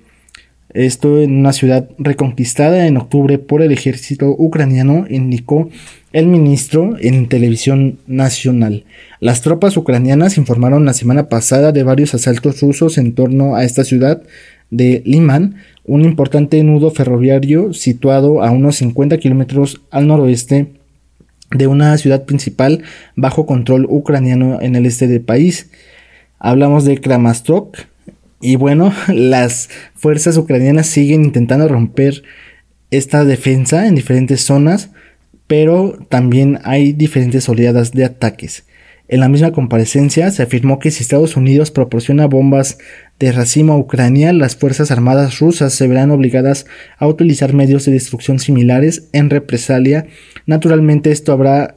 Esto 0.74 1.20
en 1.20 1.36
una 1.36 1.52
ciudad 1.52 1.88
reconquistada 1.98 2.88
en 2.88 2.96
octubre 2.96 3.38
por 3.38 3.62
el 3.62 3.70
ejército 3.70 4.34
ucraniano, 4.36 5.06
indicó 5.08 5.70
el 6.12 6.26
ministro 6.26 6.96
en 6.98 7.28
televisión 7.28 8.00
nacional. 8.08 8.82
Las 9.20 9.40
tropas 9.42 9.76
ucranianas 9.76 10.36
informaron 10.36 10.84
la 10.84 10.94
semana 10.94 11.28
pasada 11.28 11.70
de 11.70 11.84
varios 11.84 12.12
asaltos 12.14 12.60
rusos 12.60 12.98
en 12.98 13.14
torno 13.14 13.54
a 13.54 13.62
esta 13.62 13.84
ciudad 13.84 14.20
de 14.70 15.02
Liman, 15.06 15.58
un 15.84 16.02
importante 16.02 16.60
nudo 16.64 16.90
ferroviario 16.90 17.72
situado 17.72 18.42
a 18.42 18.50
unos 18.50 18.74
50 18.76 19.16
kilómetros 19.18 19.80
al 19.92 20.08
noroeste 20.08 20.77
de 21.50 21.66
una 21.66 21.96
ciudad 21.98 22.24
principal 22.24 22.82
bajo 23.16 23.46
control 23.46 23.86
ucraniano 23.88 24.60
en 24.60 24.76
el 24.76 24.86
este 24.86 25.06
del 25.06 25.20
país. 25.20 25.70
Hablamos 26.38 26.84
de 26.84 27.00
Kramastrok 27.00 27.78
y 28.40 28.56
bueno, 28.56 28.92
las 29.08 29.68
fuerzas 29.94 30.36
ucranianas 30.36 30.86
siguen 30.86 31.24
intentando 31.24 31.68
romper 31.68 32.22
esta 32.90 33.24
defensa 33.24 33.86
en 33.86 33.94
diferentes 33.94 34.42
zonas, 34.42 34.90
pero 35.46 35.98
también 36.08 36.58
hay 36.64 36.92
diferentes 36.92 37.48
oleadas 37.48 37.92
de 37.92 38.04
ataques. 38.04 38.64
En 39.08 39.20
la 39.20 39.30
misma 39.30 39.52
comparecencia 39.52 40.30
se 40.30 40.42
afirmó 40.42 40.78
que 40.78 40.90
si 40.90 41.02
Estados 41.02 41.36
Unidos 41.36 41.70
proporciona 41.70 42.26
bombas 42.26 42.78
de 43.18 43.32
racimo 43.32 43.72
a 43.72 43.78
Ucrania, 43.78 44.34
las 44.34 44.54
Fuerzas 44.54 44.90
Armadas 44.90 45.38
rusas 45.38 45.72
se 45.72 45.88
verán 45.88 46.10
obligadas 46.10 46.66
a 46.98 47.06
utilizar 47.06 47.54
medios 47.54 47.86
de 47.86 47.92
destrucción 47.92 48.38
similares 48.38 49.08
en 49.12 49.30
represalia. 49.30 50.06
Naturalmente 50.44 51.10
esto 51.10 51.32
habrá 51.32 51.74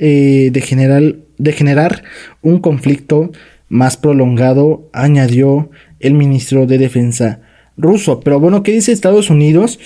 eh, 0.00 0.50
de, 0.52 0.60
generar, 0.60 1.14
de 1.38 1.52
generar 1.52 2.02
un 2.42 2.58
conflicto 2.58 3.30
más 3.68 3.96
prolongado, 3.96 4.90
añadió 4.92 5.70
el 6.00 6.14
ministro 6.14 6.66
de 6.66 6.78
Defensa 6.78 7.40
ruso. 7.76 8.18
Pero 8.20 8.40
bueno, 8.40 8.64
¿qué 8.64 8.72
dice 8.72 8.90
Estados 8.90 9.30
Unidos? 9.30 9.78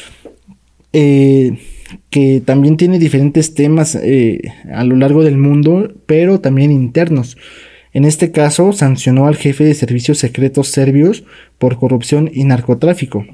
Eh, 0.95 1.59
que 2.11 2.43
también 2.45 2.77
tiene 2.77 2.99
diferentes 2.99 3.55
temas 3.55 3.95
eh, 3.95 4.41
a 4.73 4.85
lo 4.85 4.97
largo 4.97 5.25
del 5.25 5.39
mundo, 5.39 5.93
pero 6.07 6.41
también 6.41 6.71
internos. 6.71 7.37
En 7.93 8.05
este 8.05 8.31
caso, 8.31 8.73
sancionó 8.73 9.27
al 9.27 9.37
jefe 9.37 9.65
de 9.65 9.75
servicios 9.75 10.19
secretos 10.19 10.69
serbios 10.69 11.25
por 11.59 11.79
corrupción 11.79 12.31
y 12.33 12.45
narcotráfico. 12.45 13.25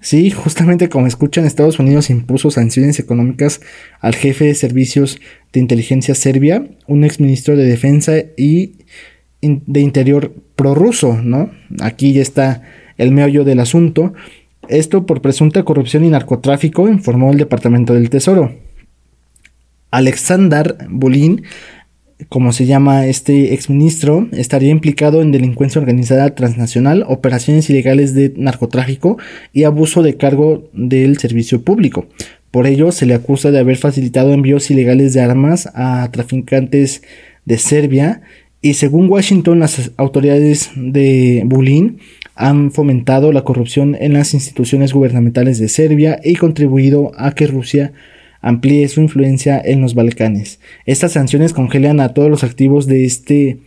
Sí, 0.00 0.30
justamente 0.30 0.88
como 0.88 1.06
escuchan, 1.06 1.46
Estados 1.46 1.78
Unidos 1.78 2.10
impuso 2.10 2.50
sanciones 2.50 2.98
económicas 2.98 3.60
al 4.00 4.14
jefe 4.14 4.46
de 4.46 4.54
servicios 4.54 5.20
de 5.52 5.60
inteligencia 5.60 6.14
serbia, 6.14 6.66
un 6.86 7.04
exministro 7.04 7.56
de 7.56 7.64
defensa 7.64 8.14
y 8.36 8.74
de 9.40 9.80
interior 9.80 10.34
prorruso, 10.56 11.20
¿no? 11.22 11.50
Aquí 11.80 12.12
ya 12.12 12.22
está 12.22 12.62
el 12.96 13.12
meollo 13.12 13.44
del 13.44 13.60
asunto. 13.60 14.12
Esto 14.68 15.06
por 15.06 15.22
presunta 15.22 15.62
corrupción 15.62 16.04
y 16.04 16.10
narcotráfico, 16.10 16.88
informó 16.88 17.30
el 17.30 17.38
Departamento 17.38 17.94
del 17.94 18.10
Tesoro. 18.10 18.52
Alexander 19.90 20.76
Bolin, 20.90 21.42
como 22.28 22.52
se 22.52 22.66
llama 22.66 23.06
este 23.06 23.54
exministro, 23.54 24.28
estaría 24.32 24.70
implicado 24.70 25.22
en 25.22 25.32
delincuencia 25.32 25.80
organizada 25.80 26.34
transnacional, 26.34 27.04
operaciones 27.08 27.70
ilegales 27.70 28.14
de 28.14 28.34
narcotráfico 28.36 29.16
y 29.54 29.64
abuso 29.64 30.02
de 30.02 30.16
cargo 30.16 30.68
del 30.74 31.18
servicio 31.18 31.62
público. 31.62 32.06
Por 32.50 32.66
ello, 32.66 32.92
se 32.92 33.06
le 33.06 33.14
acusa 33.14 33.50
de 33.50 33.60
haber 33.60 33.76
facilitado 33.76 34.32
envíos 34.32 34.70
ilegales 34.70 35.14
de 35.14 35.20
armas 35.20 35.68
a 35.74 36.10
traficantes 36.12 37.02
de 37.44 37.56
Serbia 37.56 38.20
y 38.60 38.74
según 38.74 39.08
Washington, 39.08 39.60
las 39.60 39.92
autoridades 39.96 40.70
de 40.74 41.42
Bulín 41.46 41.98
han 42.34 42.70
fomentado 42.72 43.32
la 43.32 43.42
corrupción 43.42 43.96
en 43.98 44.12
las 44.12 44.34
instituciones 44.34 44.92
gubernamentales 44.92 45.58
de 45.58 45.68
Serbia 45.68 46.20
y 46.22 46.36
contribuido 46.36 47.12
a 47.16 47.32
que 47.32 47.46
Rusia 47.46 47.92
amplíe 48.40 48.88
su 48.88 49.00
influencia 49.00 49.60
en 49.64 49.80
los 49.80 49.94
Balcanes. 49.94 50.60
Estas 50.86 51.12
sanciones 51.12 51.52
congelan 51.52 52.00
a 52.00 52.14
todos 52.14 52.30
los 52.30 52.44
activos 52.44 52.86
de 52.86 53.04
este 53.04 53.58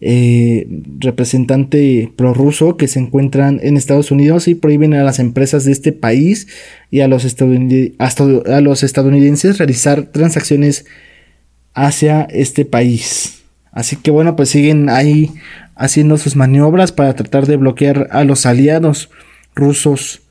eh, 0.00 0.66
representante 0.98 2.10
prorruso 2.16 2.76
que 2.76 2.88
se 2.88 3.00
encuentran 3.00 3.60
en 3.62 3.76
Estados 3.76 4.10
Unidos 4.10 4.48
y 4.48 4.54
prohíben 4.54 4.94
a 4.94 5.04
las 5.04 5.18
empresas 5.18 5.64
de 5.64 5.72
este 5.72 5.92
país 5.92 6.48
y 6.90 7.00
a 7.00 7.08
los, 7.08 7.24
a 7.24 8.60
los 8.60 8.82
estadounidenses 8.82 9.58
realizar 9.58 10.06
transacciones 10.06 10.86
hacia 11.74 12.22
este 12.22 12.64
país. 12.64 13.39
Así 13.72 13.96
que 13.96 14.10
bueno, 14.10 14.36
pues 14.36 14.50
siguen 14.50 14.88
ahí 14.88 15.32
haciendo 15.76 16.18
sus 16.18 16.36
maniobras 16.36 16.92
para 16.92 17.14
tratar 17.14 17.46
de 17.46 17.56
bloquear 17.56 18.08
a 18.10 18.24
los 18.24 18.46
aliados 18.46 19.10
rusos 19.54 20.22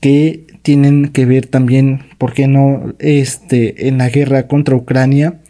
que 0.00 0.46
tienen 0.62 1.08
que 1.08 1.26
ver 1.26 1.46
también, 1.46 2.04
¿por 2.18 2.32
qué 2.32 2.48
no?, 2.48 2.94
este, 2.98 3.88
en 3.88 3.98
la 3.98 4.08
guerra 4.08 4.46
contra 4.46 4.76
Ucrania. 4.76 5.40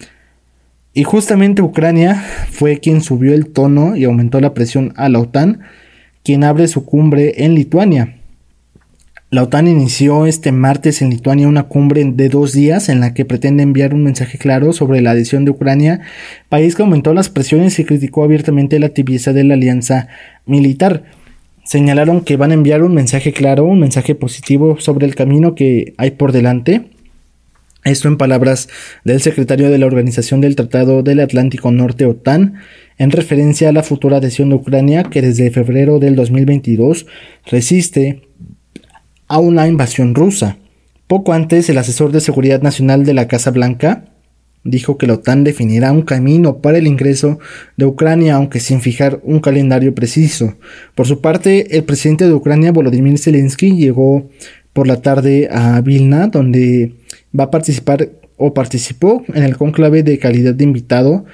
Y 0.94 1.04
justamente 1.04 1.62
Ucrania 1.62 2.22
fue 2.50 2.78
quien 2.78 3.00
subió 3.00 3.32
el 3.34 3.46
tono 3.46 3.96
y 3.96 4.04
aumentó 4.04 4.40
la 4.40 4.54
presión 4.54 4.92
a 4.96 5.08
la 5.08 5.20
OTAN, 5.20 5.60
quien 6.22 6.44
abre 6.44 6.68
su 6.68 6.84
cumbre 6.84 7.44
en 7.44 7.54
Lituania. 7.54 8.16
La 9.32 9.44
OTAN 9.44 9.66
inició 9.66 10.26
este 10.26 10.52
martes 10.52 11.00
en 11.00 11.08
Lituania 11.08 11.48
una 11.48 11.62
cumbre 11.62 12.04
de 12.04 12.28
dos 12.28 12.52
días 12.52 12.90
en 12.90 13.00
la 13.00 13.14
que 13.14 13.24
pretende 13.24 13.62
enviar 13.62 13.94
un 13.94 14.04
mensaje 14.04 14.36
claro 14.36 14.74
sobre 14.74 15.00
la 15.00 15.12
adhesión 15.12 15.46
de 15.46 15.52
Ucrania, 15.52 16.02
país 16.50 16.76
que 16.76 16.82
aumentó 16.82 17.14
las 17.14 17.30
presiones 17.30 17.78
y 17.78 17.86
criticó 17.86 18.24
abiertamente 18.24 18.78
la 18.78 18.90
tibieza 18.90 19.32
de 19.32 19.44
la 19.44 19.54
alianza 19.54 20.08
militar. 20.44 21.04
Señalaron 21.64 22.20
que 22.20 22.36
van 22.36 22.50
a 22.50 22.54
enviar 22.54 22.82
un 22.82 22.92
mensaje 22.92 23.32
claro, 23.32 23.64
un 23.64 23.80
mensaje 23.80 24.14
positivo 24.14 24.78
sobre 24.78 25.06
el 25.06 25.14
camino 25.14 25.54
que 25.54 25.94
hay 25.96 26.10
por 26.10 26.32
delante. 26.32 26.90
Esto 27.84 28.08
en 28.08 28.18
palabras 28.18 28.68
del 29.02 29.22
secretario 29.22 29.70
de 29.70 29.78
la 29.78 29.86
Organización 29.86 30.42
del 30.42 30.56
Tratado 30.56 31.02
del 31.02 31.20
Atlántico 31.20 31.72
Norte 31.72 32.04
OTAN, 32.04 32.56
en 32.98 33.10
referencia 33.10 33.70
a 33.70 33.72
la 33.72 33.82
futura 33.82 34.18
adhesión 34.18 34.50
de 34.50 34.56
Ucrania 34.56 35.04
que 35.04 35.22
desde 35.22 35.50
febrero 35.50 36.00
del 36.00 36.16
2022 36.16 37.06
resiste 37.46 38.20
a 39.32 39.38
una 39.38 39.66
invasión 39.66 40.14
rusa. 40.14 40.58
Poco 41.06 41.32
antes, 41.32 41.70
el 41.70 41.78
asesor 41.78 42.12
de 42.12 42.20
seguridad 42.20 42.60
nacional 42.60 43.06
de 43.06 43.14
la 43.14 43.28
Casa 43.28 43.50
Blanca 43.50 44.04
dijo 44.62 44.98
que 44.98 45.06
la 45.06 45.14
OTAN 45.14 45.42
definirá 45.42 45.90
un 45.90 46.02
camino 46.02 46.58
para 46.58 46.76
el 46.76 46.86
ingreso 46.86 47.38
de 47.78 47.86
Ucrania, 47.86 48.34
aunque 48.34 48.60
sin 48.60 48.82
fijar 48.82 49.20
un 49.22 49.40
calendario 49.40 49.94
preciso. 49.94 50.58
Por 50.94 51.06
su 51.06 51.22
parte, 51.22 51.78
el 51.78 51.84
presidente 51.84 52.26
de 52.26 52.34
Ucrania, 52.34 52.72
Volodymyr 52.72 53.18
Zelensky, 53.18 53.74
llegó 53.74 54.28
por 54.74 54.86
la 54.86 55.00
tarde 55.00 55.48
a 55.50 55.80
Vilna, 55.80 56.26
donde 56.26 56.92
va 57.38 57.44
a 57.44 57.50
participar 57.50 58.10
o 58.36 58.52
participó 58.52 59.24
en 59.32 59.44
el 59.44 59.56
conclave 59.56 60.02
de 60.02 60.18
calidad 60.18 60.52
de 60.52 60.64
invitado 60.64 61.24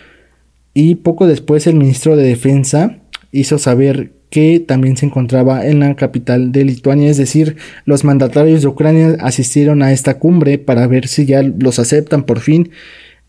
y 0.73 0.95
poco 0.95 1.27
después 1.27 1.67
el 1.67 1.75
ministro 1.75 2.15
de 2.15 2.29
Defensa 2.29 2.99
hizo 3.33 3.59
saber 3.59 4.13
que 4.31 4.61
también 4.61 4.97
se 4.97 5.07
encontraba 5.07 5.67
en 5.67 5.81
la 5.81 5.95
capital 5.97 6.53
de 6.53 6.65
Lituania, 6.65 7.11
es 7.11 7.17
decir, 7.17 7.57
los 7.85 8.05
mandatarios 8.05 8.63
de 8.63 8.69
Ucrania 8.69 9.17
asistieron 9.21 9.83
a 9.83 9.93
esta 9.93 10.19
cumbre 10.19 10.59
para 10.59 10.87
ver 10.87 11.09
si 11.09 11.25
ya 11.25 11.43
los 11.43 11.79
aceptan 11.79 12.25
por 12.25 12.41
fin. 12.41 12.71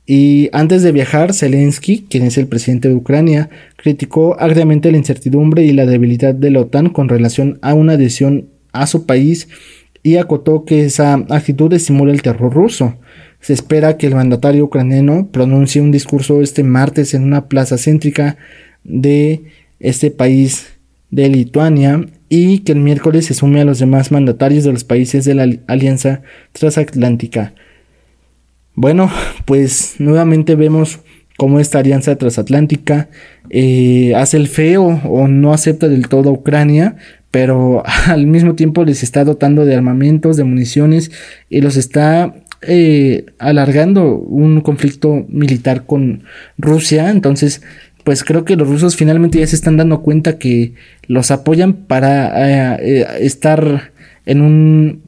Y 0.05 0.49
antes 0.53 0.81
de 0.81 0.91
viajar, 0.91 1.33
Zelensky, 1.33 2.05
quien 2.09 2.23
es 2.23 2.38
el 2.38 2.47
presidente 2.47 2.89
de 2.89 2.95
Ucrania, 2.95 3.49
criticó 3.75 4.39
agriamente 4.39 4.91
la 4.91 4.97
incertidumbre 4.97 5.63
y 5.63 5.71
la 5.71 5.85
debilidad 5.85 6.33
de 6.33 6.49
la 6.49 6.62
OTAN 6.62 6.89
con 6.89 7.09
relación 7.09 7.59
a 7.62 7.73
una 7.73 7.93
adhesión 7.93 8.49
a 8.71 8.88
su 8.88 9.05
país 9.05 9.47
y 10.01 10.17
acotó 10.17 10.65
que 10.65 10.85
esa 10.85 11.13
actitud 11.13 11.71
estimula 11.73 12.12
el 12.12 12.21
terror 12.21 12.53
ruso. 12.53 12.97
Se 13.39 13.53
espera 13.53 13.97
que 13.97 14.07
el 14.07 14.15
mandatario 14.15 14.65
ucraniano 14.65 15.29
pronuncie 15.31 15.81
un 15.81 15.91
discurso 15.91 16.41
este 16.41 16.63
martes 16.63 17.13
en 17.13 17.23
una 17.23 17.47
plaza 17.47 17.77
céntrica 17.77 18.38
de 18.83 19.43
este 19.79 20.12
país 20.12 20.79
de 21.12 21.30
Lituania 21.30 22.06
y 22.30 22.60
que 22.60 22.74
el 22.74 22.80
miércoles 22.80 23.26
se 23.26 23.34
sume 23.34 23.62
a 23.62 23.65
los 23.65 23.80
demás 23.80 24.12
mandatarios 24.12 24.63
de 24.63 24.74
los 24.74 24.84
países 24.84 25.26
de 25.26 25.34
la 25.34 25.48
Alianza 25.67 26.22
Transatlántica. 26.54 27.54
Bueno, 28.76 29.12
pues 29.45 29.95
nuevamente 30.00 30.56
vemos 30.56 31.00
cómo 31.38 31.60
esta 31.60 31.80
alianza 31.80 32.17
transatlántica 32.17 33.08
eh, 33.50 34.13
hace 34.15 34.36
el 34.36 34.50
feo 34.50 35.02
o 35.06 35.28
no 35.30 35.54
acepta 35.54 35.88
del 35.88 36.10
todo 36.10 36.30
a 36.30 36.34
Ucrania, 36.34 36.98
pero 37.32 37.84
al 38.08 38.28
mismo 38.28 38.56
tiempo 38.56 38.84
les 38.84 39.04
está 39.04 39.24
dotando 39.24 39.65
de 39.65 39.76
armamentos, 39.76 40.38
de 40.38 40.43
municiones 40.43 41.12
y 41.50 41.62
los 41.62 41.78
está 41.78 42.36
eh, 42.62 43.26
alargando 43.38 44.15
un 44.17 44.60
conflicto 44.60 45.26
militar 45.30 45.86
con 45.86 46.24
Rusia. 46.58 47.10
Entonces, 47.10 47.62
pues 48.03 48.23
creo 48.23 48.45
que 48.45 48.55
los 48.55 48.67
rusos 48.67 48.95
finalmente 48.95 49.39
ya 49.39 49.47
se 49.47 49.55
están 49.55 49.77
dando 49.77 50.01
cuenta 50.01 50.38
que 50.38 50.73
los 51.07 51.31
apoyan 51.31 51.73
para 51.73 52.75
eh, 52.77 53.05
estar 53.19 53.91
en 54.25 54.41
un 54.41 55.03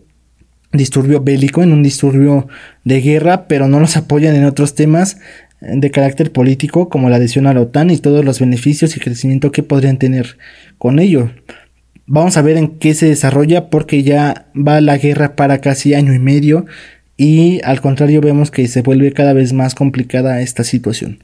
disturbio 0.74 1.22
bélico, 1.22 1.64
en 1.64 1.74
un 1.74 1.84
disturbio 1.84 2.48
de 2.84 3.02
guerra, 3.02 3.48
pero 3.48 3.68
no 3.68 3.80
los 3.80 3.98
apoyan 3.98 4.36
en 4.36 4.46
otros 4.46 4.76
temas 4.76 5.18
de 5.62 5.92
carácter 5.92 6.32
político 6.32 6.90
como 6.90 7.10
la 7.10 7.18
adhesión 7.18 7.46
a 7.46 7.54
la 7.54 7.62
OTAN 7.62 7.92
y 7.92 7.98
todos 7.98 8.26
los 8.26 8.40
beneficios 8.40 8.98
y 8.98 9.00
crecimiento 9.00 9.52
que 9.52 9.64
podrían 9.64 9.98
tener 9.98 10.38
con 10.78 11.00
ello. 11.00 11.32
Vamos 12.08 12.36
a 12.36 12.42
ver 12.42 12.58
en 12.58 12.80
qué 12.80 12.96
se 12.96 13.06
desarrolla 13.06 13.70
porque 13.70 14.04
ya 14.04 14.48
va 14.56 14.82
la 14.82 14.98
guerra 14.98 15.36
para 15.36 15.60
casi 15.60 15.94
año 15.94 16.14
y 16.14 16.20
medio 16.20 16.66
y 17.22 17.62
al 17.64 17.82
contrario 17.82 18.20
vemos 18.20 18.50
que 18.50 18.68
se 18.68 18.82
vuelve 18.82 19.14
cada 19.14 19.34
vez 19.34 19.54
más 19.54 19.76
complicada 19.76 20.42
esta 20.42 20.64
situación. 20.64 21.20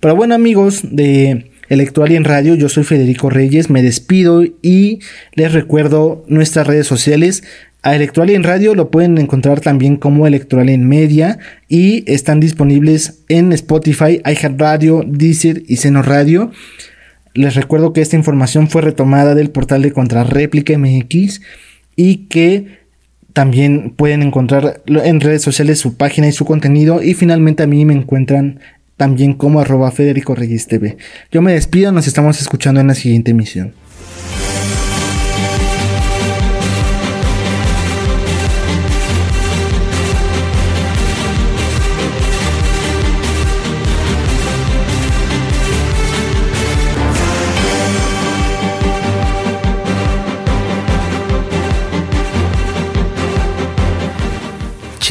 Pero 0.00 0.16
bueno 0.16 0.34
amigos 0.34 0.80
de 0.82 1.50
Electoral 1.68 2.12
y 2.12 2.16
en 2.16 2.24
Radio, 2.24 2.54
yo 2.54 2.70
soy 2.70 2.84
Federico 2.84 3.28
Reyes, 3.28 3.68
me 3.68 3.82
despido 3.82 4.44
y 4.62 5.00
les 5.34 5.52
recuerdo 5.52 6.24
nuestras 6.26 6.66
redes 6.66 6.86
sociales. 6.86 7.44
A 7.82 7.94
Electoral 7.94 8.30
y 8.30 8.34
en 8.34 8.44
Radio 8.44 8.74
lo 8.74 8.90
pueden 8.90 9.18
encontrar 9.18 9.60
también 9.60 9.96
como 9.96 10.26
Electoral 10.26 10.70
en 10.70 10.88
Media 10.88 11.38
y 11.68 12.10
están 12.10 12.40
disponibles 12.40 13.22
en 13.28 13.52
Spotify, 13.52 14.22
iHeartRadio, 14.24 15.04
Deezer 15.06 15.64
y 15.68 15.76
Seno 15.76 16.00
Radio. 16.00 16.50
Les 17.34 17.54
recuerdo 17.54 17.92
que 17.92 18.00
esta 18.00 18.16
información 18.16 18.70
fue 18.70 18.80
retomada 18.80 19.34
del 19.34 19.50
portal 19.50 19.82
de 19.82 19.92
Contrarréplica 19.92 20.78
MX 20.78 21.42
y 21.94 22.28
que 22.28 22.81
también 23.32 23.90
pueden 23.90 24.22
encontrar 24.22 24.82
en 24.86 25.20
redes 25.20 25.42
sociales 25.42 25.78
su 25.78 25.96
página 25.96 26.28
y 26.28 26.32
su 26.32 26.44
contenido 26.44 27.02
y 27.02 27.14
finalmente 27.14 27.62
a 27.62 27.66
mí 27.66 27.84
me 27.84 27.94
encuentran 27.94 28.60
también 28.96 29.34
como 29.34 29.60
arroba 29.60 29.90
Federico 29.90 30.34
Reyes 30.34 30.66
TV. 30.66 30.96
Yo 31.30 31.42
me 31.42 31.52
despido, 31.52 31.92
nos 31.92 32.06
estamos 32.06 32.40
escuchando 32.40 32.80
en 32.80 32.88
la 32.88 32.94
siguiente 32.94 33.30
emisión. 33.30 33.72